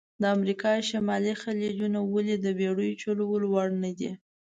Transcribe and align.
د 0.21 0.23
امریکا 0.35 0.71
شمالي 0.89 1.33
خلیجونه 1.41 1.99
ولې 2.13 2.35
د 2.39 2.47
بېړیو 2.59 2.99
چلول 3.03 3.43
وړ 3.51 3.69
نه 3.83 3.91
دي؟ 3.97 4.11